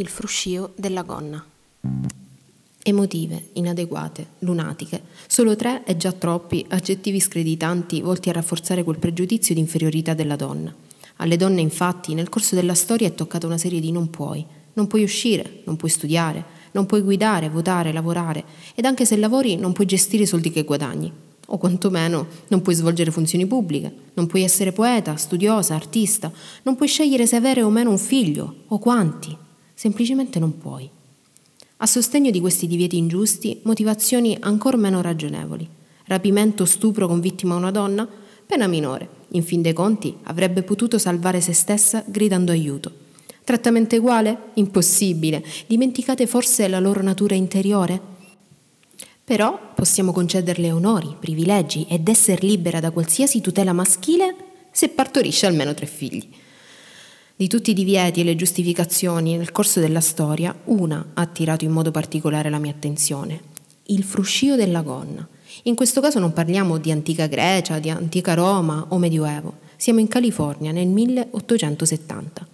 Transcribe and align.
il 0.00 0.08
fruscio 0.08 0.72
della 0.76 1.02
gonna. 1.02 1.44
Emotive, 2.82 3.48
inadeguate, 3.52 4.28
lunatiche, 4.38 5.02
solo 5.26 5.54
tre 5.56 5.84
e 5.84 5.98
già 5.98 6.10
troppi 6.12 6.64
aggettivi 6.68 7.20
screditanti 7.20 8.00
volti 8.00 8.30
a 8.30 8.32
rafforzare 8.32 8.82
quel 8.82 8.98
pregiudizio 8.98 9.54
di 9.54 9.60
inferiorità 9.60 10.14
della 10.14 10.36
donna. 10.36 10.74
Alle 11.16 11.36
donne, 11.36 11.60
infatti, 11.60 12.14
nel 12.14 12.30
corso 12.30 12.54
della 12.54 12.74
storia 12.74 13.08
è 13.08 13.14
toccata 13.14 13.46
una 13.46 13.58
serie 13.58 13.78
di 13.78 13.92
non 13.92 14.08
puoi. 14.08 14.42
Non 14.72 14.86
puoi 14.86 15.02
uscire, 15.02 15.60
non 15.64 15.76
puoi 15.76 15.90
studiare, 15.90 16.42
non 16.72 16.86
puoi 16.86 17.02
guidare, 17.02 17.50
votare, 17.50 17.92
lavorare 17.92 18.42
ed 18.74 18.86
anche 18.86 19.04
se 19.04 19.18
lavori 19.18 19.56
non 19.56 19.74
puoi 19.74 19.86
gestire 19.86 20.22
i 20.22 20.26
soldi 20.26 20.50
che 20.50 20.64
guadagni. 20.64 21.12
O 21.48 21.58
quantomeno 21.58 22.26
non 22.48 22.62
puoi 22.62 22.74
svolgere 22.74 23.10
funzioni 23.10 23.46
pubbliche, 23.46 23.92
non 24.14 24.26
puoi 24.26 24.44
essere 24.44 24.72
poeta, 24.72 25.16
studiosa, 25.16 25.74
artista, 25.74 26.32
non 26.62 26.76
puoi 26.76 26.88
scegliere 26.88 27.26
se 27.26 27.36
avere 27.36 27.62
o 27.62 27.68
meno 27.68 27.90
un 27.90 27.98
figlio, 27.98 28.62
o 28.68 28.78
quanti. 28.78 29.36
Semplicemente 29.80 30.38
non 30.38 30.58
puoi. 30.58 30.86
A 31.78 31.86
sostegno 31.86 32.30
di 32.30 32.38
questi 32.38 32.66
divieti 32.66 32.98
ingiusti, 32.98 33.60
motivazioni 33.62 34.36
ancora 34.38 34.76
meno 34.76 35.00
ragionevoli. 35.00 35.66
Rapimento 36.04 36.66
stupro 36.66 37.06
con 37.06 37.18
vittima 37.18 37.54
una 37.54 37.70
donna? 37.70 38.06
Pena 38.44 38.66
minore. 38.66 39.08
In 39.28 39.42
fin 39.42 39.62
dei 39.62 39.72
conti 39.72 40.14
avrebbe 40.24 40.64
potuto 40.64 40.98
salvare 40.98 41.40
se 41.40 41.54
stessa 41.54 42.04
gridando 42.06 42.52
aiuto. 42.52 42.92
Trattamento 43.42 43.96
uguale? 43.96 44.50
Impossibile. 44.56 45.42
Dimenticate 45.66 46.26
forse 46.26 46.68
la 46.68 46.78
loro 46.78 47.00
natura 47.00 47.34
interiore? 47.34 47.98
Però 49.24 49.72
possiamo 49.74 50.12
concederle 50.12 50.70
onori, 50.72 51.16
privilegi 51.18 51.86
ed 51.88 52.06
essere 52.06 52.46
libera 52.46 52.80
da 52.80 52.90
qualsiasi 52.90 53.40
tutela 53.40 53.72
maschile 53.72 54.36
se 54.70 54.90
partorisce 54.90 55.46
almeno 55.46 55.72
tre 55.72 55.86
figli. 55.86 56.28
Di 57.40 57.48
tutti 57.48 57.70
i 57.70 57.74
divieti 57.74 58.20
e 58.20 58.24
le 58.24 58.36
giustificazioni 58.36 59.34
nel 59.34 59.50
corso 59.50 59.80
della 59.80 60.02
storia, 60.02 60.54
una 60.64 61.12
ha 61.14 61.22
attirato 61.22 61.64
in 61.64 61.70
modo 61.70 61.90
particolare 61.90 62.50
la 62.50 62.58
mia 62.58 62.70
attenzione, 62.70 63.40
il 63.84 64.04
fruscio 64.04 64.56
della 64.56 64.82
gonna. 64.82 65.26
In 65.62 65.74
questo 65.74 66.02
caso 66.02 66.18
non 66.18 66.34
parliamo 66.34 66.76
di 66.76 66.90
antica 66.90 67.28
Grecia, 67.28 67.78
di 67.78 67.88
antica 67.88 68.34
Roma 68.34 68.84
o 68.90 68.98
Medioevo, 68.98 69.54
siamo 69.76 70.00
in 70.00 70.08
California 70.08 70.70
nel 70.70 70.88
1870. 70.88 72.46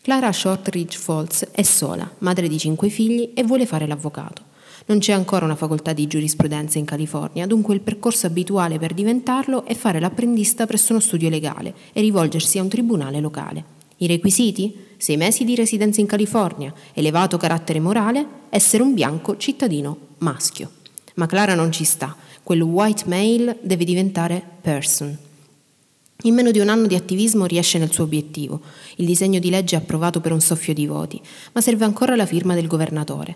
Clara 0.00 0.30
Shortridge 0.30 0.96
Falls 0.96 1.48
è 1.50 1.62
sola, 1.62 2.08
madre 2.18 2.46
di 2.46 2.56
cinque 2.56 2.90
figli 2.90 3.32
e 3.34 3.42
vuole 3.42 3.66
fare 3.66 3.88
l'avvocato. 3.88 4.42
Non 4.86 5.00
c'è 5.00 5.12
ancora 5.12 5.44
una 5.44 5.56
facoltà 5.56 5.92
di 5.92 6.06
giurisprudenza 6.06 6.78
in 6.78 6.84
California, 6.84 7.48
dunque 7.48 7.74
il 7.74 7.80
percorso 7.80 8.28
abituale 8.28 8.78
per 8.78 8.94
diventarlo 8.94 9.64
è 9.64 9.74
fare 9.74 9.98
l'apprendista 9.98 10.66
presso 10.66 10.92
uno 10.92 11.00
studio 11.00 11.28
legale 11.28 11.74
e 11.92 12.00
rivolgersi 12.00 12.60
a 12.60 12.62
un 12.62 12.68
tribunale 12.68 13.18
locale. 13.18 13.73
I 14.04 14.06
requisiti? 14.06 14.76
Sei 14.98 15.16
mesi 15.16 15.44
di 15.44 15.54
residenza 15.54 16.02
in 16.02 16.06
California, 16.06 16.72
elevato 16.92 17.38
carattere 17.38 17.80
morale, 17.80 18.26
essere 18.50 18.82
un 18.82 18.92
bianco 18.92 19.38
cittadino 19.38 19.96
maschio. 20.18 20.70
Ma 21.14 21.24
Clara 21.24 21.54
non 21.54 21.72
ci 21.72 21.84
sta, 21.84 22.14
quel 22.42 22.60
white 22.60 23.04
male 23.06 23.56
deve 23.62 23.84
diventare 23.86 24.44
person. 24.60 25.16
In 26.24 26.34
meno 26.34 26.50
di 26.50 26.58
un 26.58 26.68
anno 26.68 26.86
di 26.86 26.94
attivismo 26.94 27.46
riesce 27.46 27.78
nel 27.78 27.92
suo 27.92 28.04
obiettivo. 28.04 28.60
Il 28.96 29.06
disegno 29.06 29.38
di 29.38 29.48
legge 29.48 29.76
è 29.76 29.78
approvato 29.78 30.20
per 30.20 30.32
un 30.32 30.40
soffio 30.42 30.74
di 30.74 30.86
voti, 30.86 31.18
ma 31.52 31.62
serve 31.62 31.86
ancora 31.86 32.14
la 32.14 32.26
firma 32.26 32.54
del 32.54 32.66
governatore. 32.66 33.34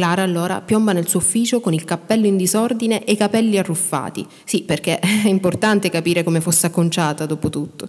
Clara 0.00 0.22
allora 0.22 0.62
piomba 0.62 0.94
nel 0.94 1.06
suo 1.06 1.18
ufficio 1.18 1.60
con 1.60 1.74
il 1.74 1.84
cappello 1.84 2.24
in 2.24 2.38
disordine 2.38 3.04
e 3.04 3.12
i 3.12 3.16
capelli 3.18 3.58
arruffati. 3.58 4.26
Sì, 4.44 4.62
perché 4.62 4.96
è 4.98 5.28
importante 5.28 5.90
capire 5.90 6.24
come 6.24 6.40
fosse 6.40 6.64
acconciata 6.64 7.26
dopo 7.26 7.50
tutto. 7.50 7.86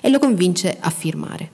E 0.00 0.08
lo 0.08 0.20
convince 0.20 0.76
a 0.78 0.88
firmare. 0.88 1.50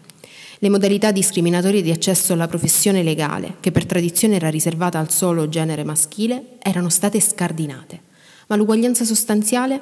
Le 0.59 0.69
modalità 0.69 1.11
discriminatorie 1.11 1.81
di 1.81 1.91
accesso 1.91 2.35
alla 2.35 2.47
professione 2.47 3.03
legale, 3.03 3.57
che 3.61 3.73
per 3.73 3.87
tradizione 3.87 4.37
era 4.37 4.51
riservata 4.51 4.99
al 4.99 5.11
solo 5.11 5.49
genere 5.49 5.85
maschile, 5.85 6.59
erano 6.59 6.91
state 6.91 7.19
scardinate. 7.19 8.01
Ma 8.49 8.57
l'uguaglianza 8.57 9.07
sostanziale? 9.07 9.81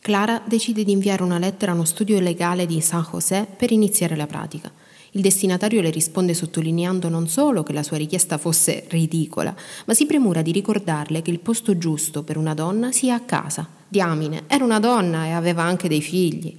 Clara 0.00 0.42
decide 0.44 0.82
di 0.82 0.90
inviare 0.90 1.22
una 1.22 1.38
lettera 1.38 1.70
a 1.70 1.76
uno 1.76 1.84
studio 1.84 2.18
legale 2.18 2.66
di 2.66 2.80
San 2.80 3.06
José 3.08 3.46
per 3.56 3.70
iniziare 3.70 4.16
la 4.16 4.26
pratica. 4.26 4.68
Il 5.16 5.20
destinatario 5.20 5.80
le 5.80 5.90
risponde 5.90 6.34
sottolineando 6.34 7.08
non 7.08 7.28
solo 7.28 7.62
che 7.62 7.72
la 7.72 7.84
sua 7.84 7.96
richiesta 7.96 8.36
fosse 8.36 8.86
ridicola, 8.88 9.54
ma 9.86 9.94
si 9.94 10.06
premura 10.06 10.42
di 10.42 10.50
ricordarle 10.50 11.22
che 11.22 11.30
il 11.30 11.38
posto 11.38 11.78
giusto 11.78 12.24
per 12.24 12.36
una 12.36 12.52
donna 12.52 12.90
sia 12.90 13.14
a 13.14 13.20
casa. 13.20 13.68
Diamine, 13.86 14.42
era 14.48 14.64
una 14.64 14.80
donna 14.80 15.26
e 15.26 15.30
aveva 15.30 15.62
anche 15.62 15.86
dei 15.86 16.02
figli 16.02 16.56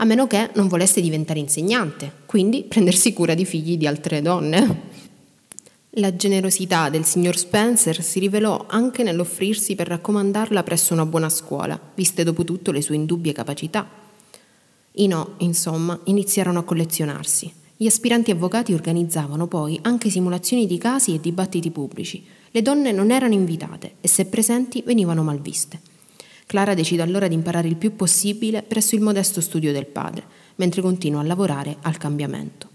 a 0.00 0.04
meno 0.04 0.26
che 0.26 0.50
non 0.54 0.68
volesse 0.68 1.00
diventare 1.00 1.40
insegnante, 1.40 2.10
quindi 2.24 2.62
prendersi 2.62 3.12
cura 3.12 3.34
di 3.34 3.44
figli 3.44 3.76
di 3.76 3.86
altre 3.86 4.22
donne. 4.22 4.80
La 5.90 6.14
generosità 6.14 6.88
del 6.88 7.04
signor 7.04 7.36
Spencer 7.36 8.00
si 8.00 8.20
rivelò 8.20 8.66
anche 8.68 9.02
nell'offrirsi 9.02 9.74
per 9.74 9.88
raccomandarla 9.88 10.62
presso 10.62 10.94
una 10.94 11.04
buona 11.04 11.28
scuola, 11.28 11.78
viste 11.94 12.22
dopo 12.22 12.44
tutto 12.44 12.70
le 12.70 12.80
sue 12.80 12.94
indubbie 12.94 13.32
capacità. 13.32 13.86
I 14.92 15.06
no, 15.08 15.34
insomma, 15.38 15.98
iniziarono 16.04 16.60
a 16.60 16.64
collezionarsi. 16.64 17.66
Gli 17.80 17.86
aspiranti 17.86 18.32
avvocati 18.32 18.74
organizzavano 18.74 19.46
poi 19.46 19.78
anche 19.82 20.10
simulazioni 20.10 20.66
di 20.66 20.78
casi 20.78 21.14
e 21.14 21.20
dibattiti 21.20 21.70
pubblici. 21.70 22.24
Le 22.50 22.60
donne 22.60 22.90
non 22.90 23.12
erano 23.12 23.34
invitate 23.34 23.92
e 24.00 24.08
se 24.08 24.26
presenti 24.26 24.82
venivano 24.84 25.22
malviste. 25.22 25.80
Clara 26.46 26.74
decide 26.74 27.02
allora 27.02 27.28
di 27.28 27.34
imparare 27.34 27.68
il 27.68 27.76
più 27.76 27.94
possibile 27.94 28.62
presso 28.62 28.96
il 28.96 29.00
modesto 29.00 29.40
studio 29.40 29.70
del 29.70 29.86
padre, 29.86 30.24
mentre 30.56 30.82
continua 30.82 31.20
a 31.20 31.24
lavorare 31.24 31.76
al 31.82 31.98
cambiamento. 31.98 32.68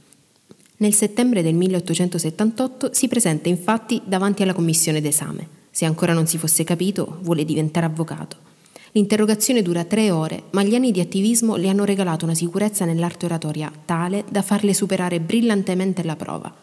Nel 0.77 0.93
settembre 0.93 1.41
del 1.41 1.55
1878 1.55 2.93
si 2.93 3.09
presenta 3.09 3.49
infatti 3.49 4.01
davanti 4.05 4.41
alla 4.41 4.53
commissione 4.53 5.01
d'esame. 5.01 5.61
Se 5.69 5.83
ancora 5.83 6.13
non 6.13 6.27
si 6.27 6.37
fosse 6.37 6.63
capito, 6.63 7.17
vuole 7.23 7.43
diventare 7.43 7.87
avvocato. 7.87 8.51
L'interrogazione 8.93 9.61
dura 9.61 9.83
tre 9.83 10.09
ore, 10.11 10.43
ma 10.51 10.63
gli 10.63 10.75
anni 10.75 10.91
di 10.91 11.01
attivismo 11.01 11.55
le 11.55 11.69
hanno 11.69 11.85
regalato 11.85 12.25
una 12.25 12.33
sicurezza 12.33 12.85
nell'arte 12.85 13.25
oratoria 13.25 13.71
tale 13.85 14.23
da 14.29 14.41
farle 14.41 14.73
superare 14.73 15.19
brillantemente 15.19 16.03
la 16.03 16.15
prova. 16.15 16.53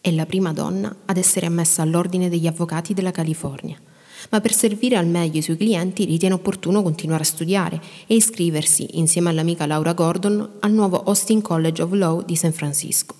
È 0.00 0.10
la 0.10 0.26
prima 0.26 0.52
donna 0.52 0.94
ad 1.04 1.16
essere 1.16 1.46
ammessa 1.46 1.82
all'ordine 1.82 2.28
degli 2.28 2.46
avvocati 2.46 2.94
della 2.94 3.12
California 3.12 3.78
ma 4.30 4.40
per 4.40 4.52
servire 4.52 4.96
al 4.96 5.06
meglio 5.06 5.38
i 5.38 5.42
suoi 5.42 5.56
clienti 5.56 6.04
ritiene 6.04 6.34
opportuno 6.34 6.82
continuare 6.82 7.22
a 7.22 7.26
studiare 7.26 7.80
e 8.06 8.14
iscriversi, 8.14 8.98
insieme 8.98 9.30
all'amica 9.30 9.66
Laura 9.66 9.92
Gordon, 9.92 10.48
al 10.60 10.72
nuovo 10.72 11.02
Austin 11.04 11.40
College 11.42 11.82
of 11.82 11.92
Law 11.92 12.24
di 12.24 12.36
San 12.36 12.52
Francisco. 12.52 13.14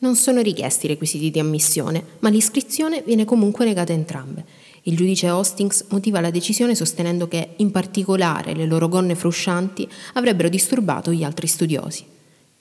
Non 0.00 0.14
sono 0.14 0.40
richiesti 0.40 0.86
i 0.86 0.90
requisiti 0.90 1.30
di 1.30 1.40
ammissione, 1.40 2.04
ma 2.20 2.28
l'iscrizione 2.28 3.02
viene 3.04 3.24
comunque 3.24 3.64
negata 3.64 3.92
a 3.92 3.96
entrambe. 3.96 4.44
Il 4.88 4.96
giudice 4.96 5.28
Hostings 5.28 5.84
motiva 5.90 6.18
la 6.18 6.30
decisione 6.30 6.74
sostenendo 6.74 7.28
che, 7.28 7.50
in 7.56 7.70
particolare, 7.70 8.54
le 8.54 8.64
loro 8.64 8.88
gonne 8.88 9.14
fruscianti 9.14 9.86
avrebbero 10.14 10.48
disturbato 10.48 11.12
gli 11.12 11.22
altri 11.22 11.46
studiosi. 11.46 12.06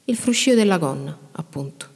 Il 0.04 0.18
fruscio 0.18 0.54
della 0.54 0.78
gonna, 0.78 1.18
appunto. 1.32 1.88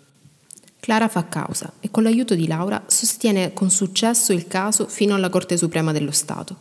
Clara 0.79 1.09
fa 1.09 1.27
causa 1.27 1.73
e 1.81 1.91
con 1.91 2.03
l'aiuto 2.03 2.33
di 2.33 2.47
Laura 2.47 2.81
sostiene 2.87 3.51
con 3.51 3.69
successo 3.69 4.31
il 4.31 4.47
caso 4.47 4.87
fino 4.87 5.15
alla 5.15 5.29
Corte 5.29 5.57
Suprema 5.57 5.91
dello 5.91 6.11
Stato. 6.11 6.55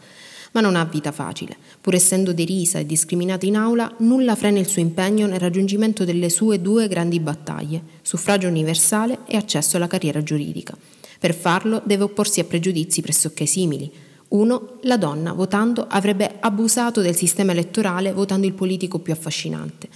Ma 0.50 0.60
non 0.60 0.74
ha 0.74 0.84
vita 0.84 1.12
facile. 1.12 1.56
Pur 1.80 1.94
essendo 1.94 2.32
derisa 2.32 2.80
e 2.80 2.86
discriminata 2.86 3.46
in 3.46 3.54
aula, 3.54 3.94
nulla 3.98 4.34
frena 4.34 4.58
il 4.58 4.66
suo 4.66 4.82
impegno 4.82 5.28
nel 5.28 5.38
raggiungimento 5.38 6.04
delle 6.04 6.28
sue 6.28 6.60
due 6.60 6.88
grandi 6.88 7.20
battaglie, 7.20 7.80
suffragio 8.02 8.48
universale 8.48 9.20
e 9.26 9.36
accesso 9.36 9.76
alla 9.76 9.86
carriera 9.86 10.24
giuridica. 10.24 10.76
Per 11.20 11.34
farlo 11.34 11.82
deve 11.84 12.04
opporsi 12.04 12.40
a 12.40 12.44
pregiudizi 12.44 13.02
pressoché 13.02 13.44
simili. 13.44 13.92
Uno, 14.28 14.78
la 14.84 14.96
donna 14.96 15.34
votando 15.34 15.86
avrebbe 15.86 16.36
abusato 16.40 17.02
del 17.02 17.14
sistema 17.14 17.52
elettorale 17.52 18.14
votando 18.14 18.46
il 18.46 18.54
politico 18.54 19.00
più 19.00 19.12
affascinante. 19.12 19.86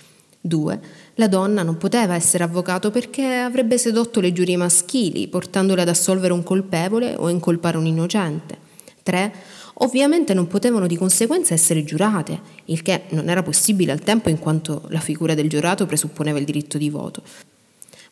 2. 0.43 0.81
La 1.15 1.27
donna 1.27 1.63
non 1.63 1.79
poteva 1.79 2.15
essere 2.15 2.45
avvocato 2.45 2.91
perché 2.91 3.37
avrebbe 3.37 3.79
sedotto 3.79 4.21
le 4.21 4.35
giurie 4.35 4.59
maschili, 4.59 5.27
portandole 5.29 5.81
ad 5.81 5.89
assolvere 5.89 6.35
un 6.35 6.43
colpevole 6.43 7.15
o 7.17 7.31
incolpare 7.31 7.79
un 7.79 7.87
innocente. 7.87 8.59
3. 9.03 9.33
Ovviamente 9.79 10.35
non 10.35 10.47
potevano 10.47 10.87
di 10.87 10.97
conseguenza 10.97 11.55
essere 11.55 11.85
giurate, 11.85 12.39
il 12.67 12.83
che 12.83 13.05
non 13.11 13.31
era 13.31 13.43
possibile 13.43 13.93
al 13.93 14.01
tempo 14.01 14.29
in 14.29 14.39
quanto 14.39 14.83
la 14.91 15.01
figura 15.01 15.35
del 15.35 15.49
giurato 15.49 15.87
presupponeva 15.87 16.39
il 16.39 16.45
diritto 16.45 16.77
di 16.77 16.91
voto, 16.91 17.23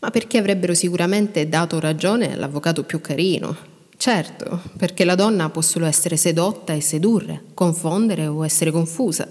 ma 0.03 0.11
perché 0.11 0.37
avrebbero 0.37 0.75
sicuramente 0.75 1.49
dato 1.49 1.79
ragione 1.79 2.35
all'avvocato 2.35 2.83
più 2.83 3.01
carino. 3.01 3.57
Certo, 3.97 4.61
perché 4.77 5.05
la 5.05 5.15
donna 5.15 5.49
può 5.49 5.63
solo 5.63 5.87
essere 5.87 6.17
sedotta 6.17 6.73
e 6.73 6.81
sedurre, 6.81 7.45
confondere 7.55 8.27
o 8.27 8.45
essere 8.45 8.73
confusa. 8.73 9.29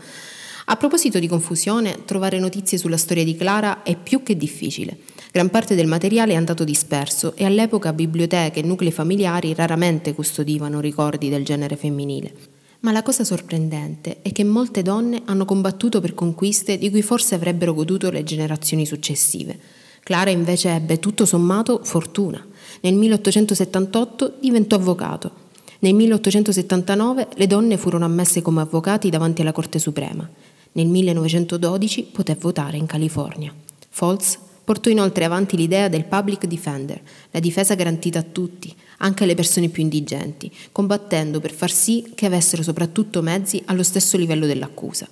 A 0.65 0.77
proposito 0.77 1.19
di 1.19 1.27
confusione, 1.27 2.05
trovare 2.05 2.39
notizie 2.39 2.77
sulla 2.77 2.95
storia 2.95 3.25
di 3.25 3.35
Clara 3.35 3.83
è 3.83 3.97
più 3.97 4.23
che 4.23 4.37
difficile. 4.37 4.97
Gran 5.33 5.49
parte 5.49 5.75
del 5.75 5.87
materiale 5.87 6.31
è 6.31 6.37
andato 6.37 6.63
disperso 6.63 7.35
e 7.35 7.43
all'epoca 7.43 7.91
biblioteche 7.91 8.61
e 8.61 8.63
nuclei 8.63 8.91
familiari 8.93 9.53
raramente 9.53 10.15
custodivano 10.15 10.79
ricordi 10.79 11.27
del 11.27 11.43
genere 11.43 11.75
femminile. 11.75 12.33
Ma 12.79 12.93
la 12.93 13.03
cosa 13.03 13.25
sorprendente 13.25 14.21
è 14.21 14.31
che 14.31 14.45
molte 14.45 14.83
donne 14.83 15.21
hanno 15.25 15.43
combattuto 15.43 15.99
per 15.99 16.13
conquiste 16.13 16.77
di 16.77 16.89
cui 16.89 17.01
forse 17.01 17.35
avrebbero 17.35 17.73
goduto 17.73 18.09
le 18.09 18.23
generazioni 18.23 18.85
successive. 18.85 19.59
Clara 20.03 20.29
invece 20.29 20.69
ebbe 20.69 20.99
tutto 20.99 21.25
sommato 21.25 21.81
fortuna. 21.83 22.43
Nel 22.81 22.95
1878 22.95 24.37
diventò 24.39 24.75
avvocato. 24.75 25.49
Nel 25.79 25.93
1879 25.93 27.27
le 27.35 27.47
donne 27.47 27.77
furono 27.77 28.05
ammesse 28.05 28.41
come 28.41 28.61
avvocati 28.61 29.09
davanti 29.09 29.41
alla 29.41 29.51
Corte 29.51 29.79
Suprema. 29.79 30.27
Nel 30.73 30.87
1912 30.87 32.03
poté 32.11 32.35
votare 32.35 32.77
in 32.77 32.85
California. 32.85 33.53
Foltz 33.89 34.37
portò 34.63 34.89
inoltre 34.89 35.25
avanti 35.25 35.57
l'idea 35.57 35.87
del 35.87 36.05
public 36.05 36.45
defender, 36.45 37.01
la 37.31 37.39
difesa 37.39 37.75
garantita 37.75 38.19
a 38.19 38.25
tutti, 38.29 38.73
anche 38.99 39.23
alle 39.23 39.35
persone 39.35 39.69
più 39.69 39.83
indigenti, 39.83 40.51
combattendo 40.71 41.39
per 41.39 41.51
far 41.51 41.71
sì 41.71 42.11
che 42.15 42.25
avessero 42.25 42.63
soprattutto 42.63 43.21
mezzi 43.21 43.61
allo 43.65 43.83
stesso 43.83 44.17
livello 44.17 44.45
dell'accusa. 44.45 45.07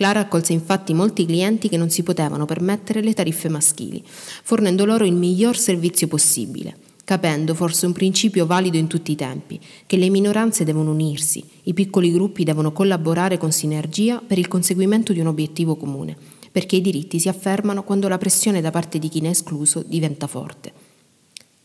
Clara 0.00 0.20
accolse 0.20 0.54
infatti 0.54 0.94
molti 0.94 1.26
clienti 1.26 1.68
che 1.68 1.76
non 1.76 1.90
si 1.90 2.02
potevano 2.02 2.46
permettere 2.46 3.02
le 3.02 3.12
tariffe 3.12 3.50
maschili, 3.50 4.02
fornendo 4.06 4.86
loro 4.86 5.04
il 5.04 5.12
miglior 5.12 5.58
servizio 5.58 6.08
possibile, 6.08 6.74
capendo 7.04 7.54
forse 7.54 7.84
un 7.84 7.92
principio 7.92 8.46
valido 8.46 8.78
in 8.78 8.86
tutti 8.86 9.12
i 9.12 9.14
tempi, 9.14 9.60
che 9.84 9.98
le 9.98 10.08
minoranze 10.08 10.64
devono 10.64 10.92
unirsi, 10.92 11.44
i 11.64 11.74
piccoli 11.74 12.10
gruppi 12.12 12.44
devono 12.44 12.72
collaborare 12.72 13.36
con 13.36 13.52
sinergia 13.52 14.22
per 14.26 14.38
il 14.38 14.48
conseguimento 14.48 15.12
di 15.12 15.20
un 15.20 15.26
obiettivo 15.26 15.76
comune 15.76 16.16
perché 16.52 16.76
i 16.76 16.80
diritti 16.80 17.20
si 17.20 17.28
affermano 17.28 17.84
quando 17.84 18.08
la 18.08 18.18
pressione 18.18 18.60
da 18.60 18.70
parte 18.70 18.98
di 18.98 19.08
chi 19.08 19.20
ne 19.20 19.28
è 19.28 19.30
escluso 19.30 19.84
diventa 19.86 20.26
forte. 20.26 20.79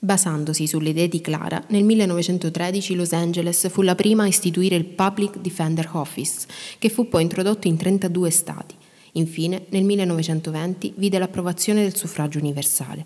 Basandosi 0.06 0.68
sulle 0.68 0.90
idee 0.90 1.08
di 1.08 1.20
Clara, 1.20 1.64
nel 1.70 1.84
1913 1.84 2.94
Los 2.94 3.12
Angeles 3.12 3.68
fu 3.72 3.82
la 3.82 3.96
prima 3.96 4.22
a 4.22 4.28
istituire 4.28 4.76
il 4.76 4.86
Public 4.86 5.40
Defender 5.40 5.90
Office, 5.94 6.46
che 6.78 6.90
fu 6.90 7.10
poi 7.10 7.24
introdotto 7.24 7.68
in 7.68 7.76
32 7.76 8.30
stati. 8.30 8.76
Infine, 9.14 9.66
nel 9.70 9.84
1920 9.84 10.94
vide 10.98 11.18
l'approvazione 11.18 11.82
del 11.82 11.96
suffragio 11.96 12.38
universale. 12.38 13.04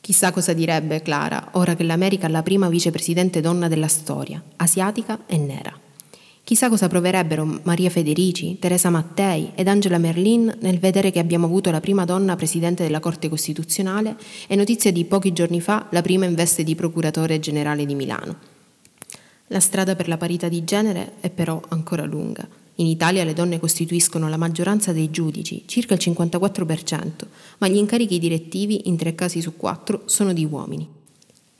Chissà 0.00 0.32
cosa 0.32 0.54
direbbe 0.54 1.02
Clara 1.02 1.50
ora 1.52 1.76
che 1.76 1.82
l'America 1.82 2.28
ha 2.28 2.30
la 2.30 2.42
prima 2.42 2.70
vicepresidente 2.70 3.42
donna 3.42 3.68
della 3.68 3.88
storia, 3.88 4.42
asiatica 4.56 5.26
e 5.26 5.36
nera. 5.36 5.87
Chissà 6.48 6.70
cosa 6.70 6.88
proverebbero 6.88 7.60
Maria 7.64 7.90
Federici, 7.90 8.58
Teresa 8.58 8.88
Mattei 8.88 9.52
ed 9.54 9.68
Angela 9.68 9.98
Merlin 9.98 10.50
nel 10.60 10.78
vedere 10.78 11.10
che 11.10 11.18
abbiamo 11.18 11.44
avuto 11.44 11.70
la 11.70 11.82
prima 11.82 12.06
donna 12.06 12.36
presidente 12.36 12.84
della 12.84 13.00
Corte 13.00 13.28
Costituzionale 13.28 14.16
e 14.46 14.56
notizia 14.56 14.90
di 14.90 15.04
pochi 15.04 15.34
giorni 15.34 15.60
fa 15.60 15.88
la 15.90 16.00
prima 16.00 16.24
in 16.24 16.34
veste 16.34 16.64
di 16.64 16.74
procuratore 16.74 17.38
generale 17.38 17.84
di 17.84 17.94
Milano. 17.94 18.36
La 19.48 19.60
strada 19.60 19.94
per 19.94 20.08
la 20.08 20.16
parità 20.16 20.48
di 20.48 20.64
genere 20.64 21.16
è 21.20 21.28
però 21.28 21.60
ancora 21.68 22.06
lunga. 22.06 22.48
In 22.76 22.86
Italia 22.86 23.24
le 23.24 23.34
donne 23.34 23.60
costituiscono 23.60 24.26
la 24.30 24.38
maggioranza 24.38 24.94
dei 24.94 25.10
giudici, 25.10 25.64
circa 25.66 25.92
il 25.92 26.00
54%, 26.02 27.10
ma 27.58 27.68
gli 27.68 27.76
incarichi 27.76 28.18
direttivi, 28.18 28.88
in 28.88 28.96
tre 28.96 29.14
casi 29.14 29.42
su 29.42 29.54
quattro, 29.54 30.04
sono 30.06 30.32
di 30.32 30.46
uomini. 30.46 30.88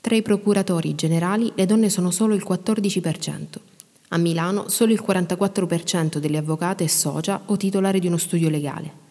Tra 0.01 0.15
i 0.15 0.23
procuratori 0.23 0.95
generali 0.95 1.51
le 1.53 1.67
donne 1.67 1.91
sono 1.91 2.09
solo 2.09 2.33
il 2.33 2.43
14%. 2.43 3.68
A 4.11 4.17
Milano 4.17 4.69
solo 4.69 4.91
il 4.91 5.03
44% 5.05 6.17
delle 6.17 6.37
avvocate 6.37 6.83
è 6.83 6.87
socia 6.87 7.43
o 7.45 7.57
titolare 7.57 7.99
di 7.99 8.07
uno 8.07 8.17
studio 8.17 8.49
legale. 8.49 9.07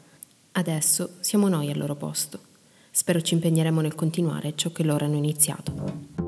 Adesso 0.52 1.10
siamo 1.20 1.48
noi 1.48 1.70
al 1.70 1.78
loro 1.78 1.94
posto. 1.94 2.40
Spero 2.90 3.20
ci 3.20 3.34
impegneremo 3.34 3.80
nel 3.80 3.94
continuare 3.94 4.54
ciò 4.56 4.72
che 4.72 4.82
loro 4.82 5.04
hanno 5.04 5.16
iniziato. 5.16 6.27